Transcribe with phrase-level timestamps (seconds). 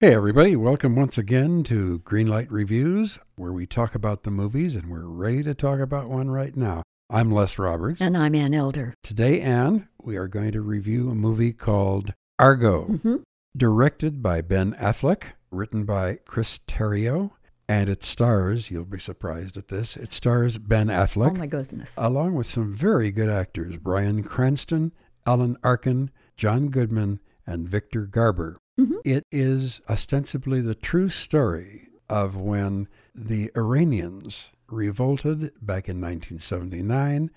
[0.00, 4.86] Hey, everybody, welcome once again to Greenlight Reviews, where we talk about the movies, and
[4.88, 6.84] we're ready to talk about one right now.
[7.10, 8.00] I'm Les Roberts.
[8.00, 8.94] And I'm Ann Elder.
[9.02, 13.16] Today, Ann, we are going to review a movie called Argo, Mm-hmm.
[13.56, 17.32] directed by Ben Affleck, written by Chris Terrio,
[17.68, 21.32] and it stars, you'll be surprised at this, it stars Ben Affleck.
[21.32, 21.96] Oh my goodness.
[21.98, 24.92] along with some very good actors Bryan Cranston,
[25.26, 27.18] Alan Arkin, John Goodman,
[27.48, 28.58] and Victor Garber.
[28.78, 29.00] Mhm.
[29.04, 37.30] It is ostensibly the true story of when the Iranians revolted back in 1979,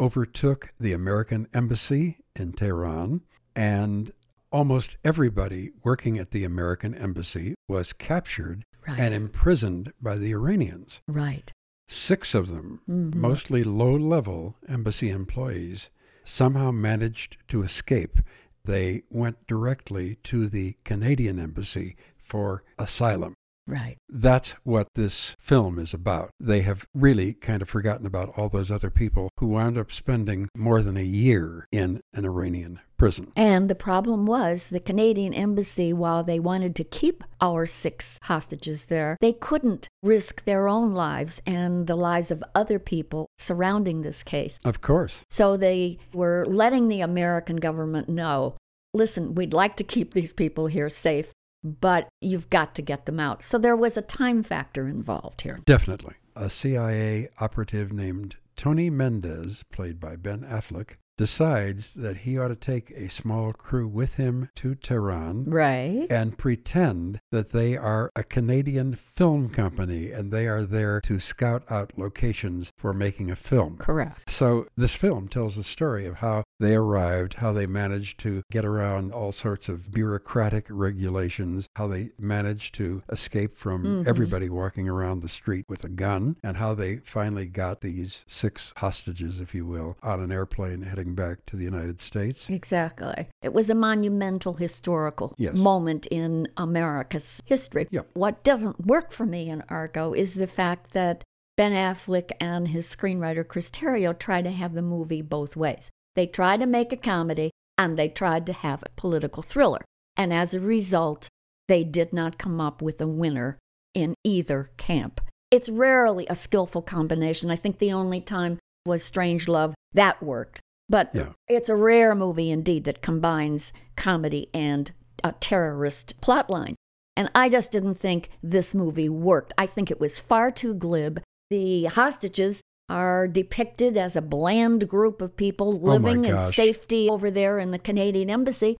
[0.00, 3.20] overtook the American embassy in Tehran,
[3.54, 4.12] and
[4.52, 8.98] almost everybody working at the American embassy was captured Right.
[9.00, 11.02] and imprisoned by the Iranians.
[11.08, 11.52] right.
[11.88, 13.14] Six of them, Mhm.
[13.14, 15.90] mostly low level embassy employees,
[16.24, 18.18] somehow managed to escape.
[18.66, 23.34] They went directly to the Canadian embassy for asylum.
[23.66, 23.96] Right.
[24.08, 26.30] That's what this film is about.
[26.38, 30.48] They have really kind of forgotten about all those other people who wound up spending
[30.56, 33.32] more than a year in an Iranian prison.
[33.36, 38.84] And the problem was the Canadian embassy, while they wanted to keep our six hostages
[38.84, 44.22] there, they couldn't risk their own lives and the lives of other people surrounding this
[44.22, 44.60] case.
[44.64, 45.24] Of course.
[45.28, 48.56] So they were letting the American government know
[48.96, 51.32] listen, we'd like to keep these people here safe,
[51.80, 53.42] but you've got to get them out.
[53.42, 55.60] So there was a time factor involved here.
[55.64, 56.14] Definitely.
[56.34, 62.56] A CIA operative named Tony Mendez, played by Ben Affleck, decides that he ought to
[62.56, 66.06] take a small crew with him to Tehran Right.
[66.10, 71.62] and pretend that they are a Canadian film company and they are there to scout
[71.70, 73.76] out locations for making a film.
[73.78, 74.30] Correct.
[74.30, 78.64] So, this film tells the story of how they arrived, how they managed to get
[78.64, 84.06] around all sorts of bureaucratic regulations, how they managed to escape from Mhm.
[84.06, 88.72] everybody walking around the street with a gun, and how they finally got these six
[88.78, 92.48] hostages, if you will, on an airplane heading back to the United States.
[92.50, 93.28] Exactly.
[93.42, 95.56] It was a monumental historical Yes.
[95.56, 97.86] moment in America's history.
[97.90, 98.08] Yep.
[98.14, 101.22] What doesn't work for me in Argo is the fact that
[101.56, 105.90] Ben Affleck and his screenwriter Chris Terrio try to have the movie both ways.
[106.14, 109.80] They try to make a comedy and they tried to have a political thriller.
[110.16, 111.28] And as a result,
[111.68, 113.58] they did not come up with a winner
[113.94, 115.20] in either camp.
[115.50, 117.50] It's rarely a skillful combination.
[117.50, 120.60] I think the only time was Strangelove that worked.
[120.88, 121.30] But Yeah.
[121.48, 124.92] it's a rare movie indeed that combines comedy and
[125.24, 126.74] a terrorist plotline.
[127.16, 129.52] And I just didn't think this movie worked.
[129.56, 131.20] I think it was far too glib.
[131.50, 137.30] The hostages are depicted as a bland group of people Oh living in safety over
[137.30, 138.76] there in the Canadian embassy.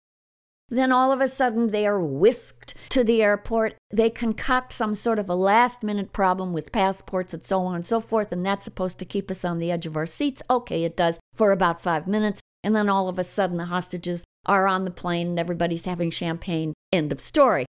[0.68, 3.74] Then all of a sudden they are whisked to the airport.
[3.92, 7.86] They concoct some sort of a last minute problem with passports and so on and
[7.86, 10.42] so forth, and that's supposed to keep us on the edge of our seats.
[10.50, 12.40] Okay, it does for about five minutes.
[12.64, 16.10] And then all of a sudden the hostages are on the plane and everybody's having
[16.10, 16.72] champagne.
[16.92, 17.66] End of story.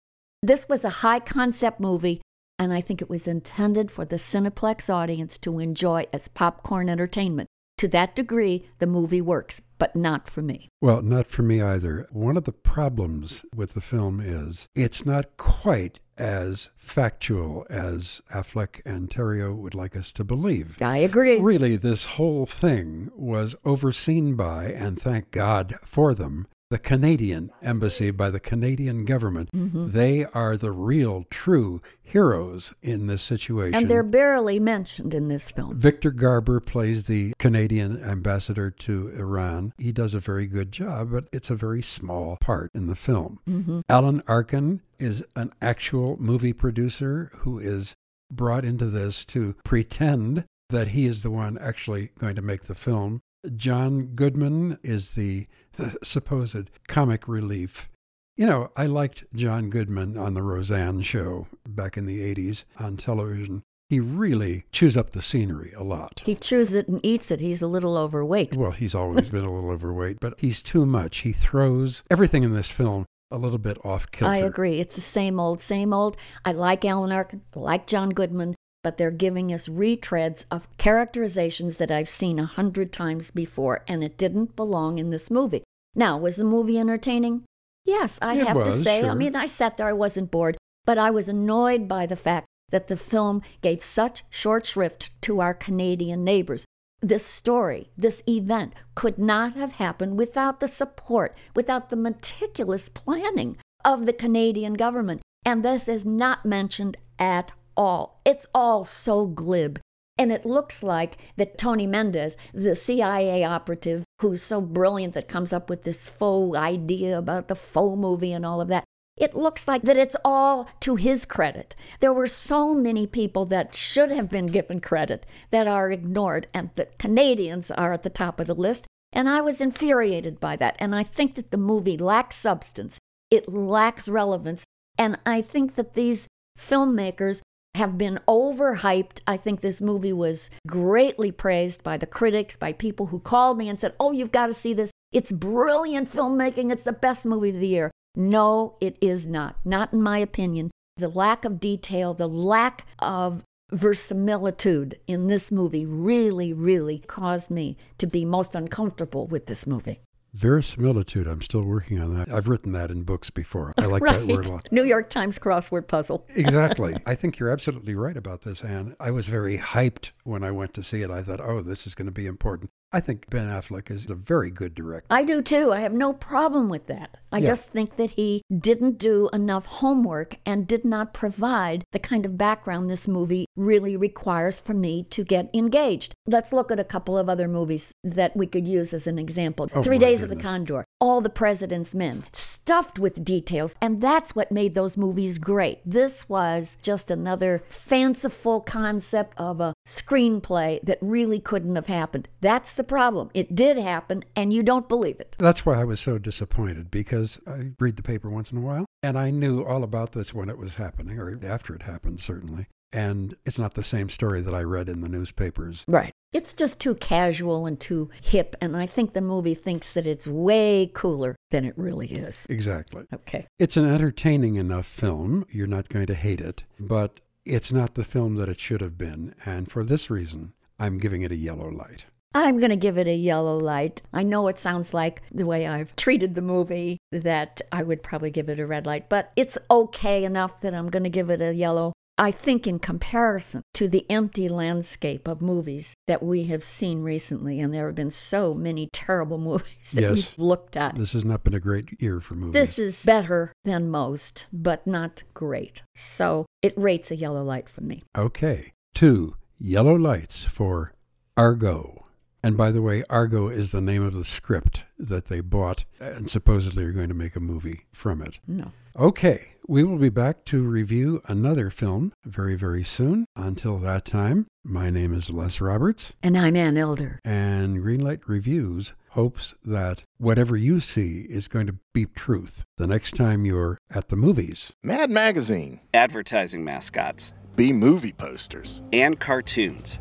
[0.43, 2.21] This was a high concept movie,
[2.59, 7.50] and I think it was intended for the Cineplex audience to enjoy as popcorn entertainment.
[7.81, 10.69] To that degree, the movie works, but not for me.
[10.83, 12.07] Well, not for me either.
[12.13, 18.83] One of the problems with the film is it's not quite as factual as Affleck
[18.85, 20.77] and Terrio would like us to believe.
[20.83, 21.41] I agree.
[21.41, 28.13] Really, this whole thing was overseen by, and thank God for them, the Canadian embassy
[28.13, 29.51] by the Canadian government.
[29.53, 29.91] Mhm.
[29.93, 33.75] They are the real, true heroes in this situation.
[33.75, 35.77] And they're barely mentioned in this film.
[35.77, 39.73] Victor Garber plays the Canadian ambassador to Iran.
[39.79, 43.41] He does a very good job, but it's a very small part in the film.
[43.47, 47.95] hmm Alan Arkin is an actual movie producer who is
[48.33, 52.77] brought into this to pretend that he is the one actually going to make the
[52.77, 53.21] film.
[53.57, 55.47] John Goodman is the,
[55.77, 57.89] the supposed comic relief.
[58.37, 62.97] You know, I liked John Goodman on the Roseanne show back in the 80s on
[62.97, 63.63] television.
[63.89, 66.23] He really chews up the scenery a lot.
[66.25, 67.41] He chews it and eats it.
[67.41, 68.57] He's a little overweight.
[68.57, 71.19] Well, he's always been a little overweight, but he's too much.
[71.19, 74.33] He throws everything in this film a little bit off kilter.
[74.33, 74.81] I agree.
[74.81, 76.17] It's the same old, same old.
[76.45, 81.77] I like Alan Arkin, I like John Goodman, but they're giving us retreads of characterizations
[81.77, 85.63] that I've seen a hundred times before, and it didn't belong in this movie.
[85.95, 87.45] Now, was the movie entertaining?
[87.85, 89.07] Yes, I It have to was, say.
[89.07, 92.47] I mean, I sat there, I wasn't bored, but I was annoyed by the fact
[92.71, 96.65] that the film gave such short shrift to our Canadian neighbors.
[97.01, 103.57] This story, this event, could not have happened without the support, without the meticulous planning
[103.85, 105.23] of the Canadian government.
[105.45, 108.21] And this is not mentioned at all.
[108.25, 109.81] It's all so glib.
[110.19, 115.53] And it looks like that Tony Mendez, the CIA operative who's so brilliant that comes
[115.53, 118.85] up with this faux idea about the faux movie and all of that,
[119.17, 121.75] it looks like that it's all to his credit.
[122.01, 126.71] There were so many people that should have been given credit that are ignored, and
[126.75, 128.87] the Canadians are at the top of the list.
[129.13, 130.77] And I was infuriated by that.
[130.79, 132.99] And I think that the movie lacks substance,
[133.31, 134.65] it lacks relevance.
[134.97, 136.27] And I think that these
[136.59, 137.43] filmmakers
[137.75, 139.23] have been overhyped.
[139.27, 143.69] I think this movie was greatly praised by the critics, by people who called me
[143.69, 144.91] and said, Oh, you've got to see this.
[145.13, 146.71] It's brilliant filmmaking.
[146.71, 147.91] It's the best movie of the year.
[148.17, 149.57] No, it is not.
[149.65, 150.71] Not in my opinion.
[150.97, 157.77] The lack of detail, the lack of verisimilitude in this movie really, really caused me
[157.99, 159.99] to be most uncomfortable with this movie.
[160.33, 162.29] Verisimilitude, I'm still working on that.
[162.29, 163.75] I've written that in books before.
[163.77, 164.21] I like right.
[164.21, 164.69] that word a lot.
[164.71, 166.25] New York Times crossword puzzle.
[166.35, 166.97] exactly.
[167.05, 168.95] I think you're absolutely right about this, Ann.
[169.01, 171.11] I was very hyped when I went to see it.
[171.11, 172.71] I thought, oh, this is going to be important.
[172.93, 175.07] I think Ben Affleck is a very good director.
[175.11, 175.73] I do too.
[175.73, 177.19] I have no problem with that.
[177.31, 177.47] I yeah.
[177.47, 182.37] just think that he didn't do enough homework and did not provide the kind of
[182.37, 186.15] background this movie really requires for me to get engaged.
[186.27, 189.69] Let's look at a couple of other movies that we could use as an example.
[189.73, 190.33] Oh, Three Days goodness.
[190.33, 194.97] of the Condor, All the President's Men, stuffed with details, and that's what made those
[194.97, 195.79] movies great.
[195.87, 202.29] This was just another fanciful concept of a screenplay that really couldn't have happened.
[202.41, 203.31] That's the problem.
[203.35, 205.37] It did happen, and you don't believe it.
[205.39, 208.87] That's why I was so disappointed because I read the paper once in a while,
[209.03, 212.67] and I knew all about this when it was happening, or after it happened, certainly.
[212.93, 215.85] And it's not the same story that I read in the newspapers.
[215.87, 216.13] Right.
[216.33, 220.27] It's just too casual and too hip, and I think the movie thinks that it's
[220.27, 222.47] way cooler than it really is.
[222.49, 223.05] Exactly.
[223.13, 223.47] Okay.
[223.59, 225.45] It's an entertaining enough film.
[225.51, 228.97] You're not going to hate it, but it's not the film that it should have
[228.97, 229.35] been.
[229.45, 232.07] And for this reason, I'm giving it a yellow light.
[232.33, 234.03] I'm going to give it a yellow light.
[234.13, 238.31] I know it sounds like the way I've treated the movie that I would probably
[238.31, 241.43] give it a red light, but it's okay enough that I'm going to give it
[241.43, 241.93] a yellow.
[242.21, 247.61] I think, in comparison to the empty landscape of movies that we have seen recently,
[247.61, 250.15] and there have been so many terrible movies that yes.
[250.15, 250.97] we've looked at.
[250.97, 252.53] This has not been a great year for movies.
[252.53, 255.83] This is better than most, but not great.
[255.95, 258.03] So it rates a yellow light for me.
[258.15, 258.73] Okay.
[258.95, 260.93] Two yellow lights for
[261.39, 262.00] Argo.
[262.43, 266.31] And by the way, Argo is the name of the script that they bought and
[266.31, 268.39] supposedly are going to make a movie from it.
[268.47, 268.73] No.
[268.97, 273.25] Okay, we will be back to review another film very, very soon.
[273.37, 276.15] Until that time, my name is Les Roberts.
[276.23, 277.21] And I'm Ann Elder.
[277.25, 283.15] And Greenlight Reviews hopes that whatever you see is going to be truth the next
[283.15, 284.73] time you're at the movies.
[284.83, 285.81] Mad Magazine.
[285.95, 287.33] Advertising mascots.
[287.57, 288.83] B movie posters.
[288.93, 290.01] And cartoons.